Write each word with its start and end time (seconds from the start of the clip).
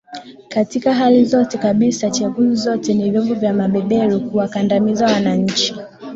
Katika 0.49 0.93
Hali 0.93 1.25
zote 1.25 1.57
kabisa 1.57 2.11
chaguzi 2.11 2.55
zote 2.55 2.93
ni 2.93 3.11
vyombo 3.11 3.33
vya 3.33 3.53
mabeberu 3.53 4.19
kuwakandamiza 4.19 5.05
wananchi 5.05 5.75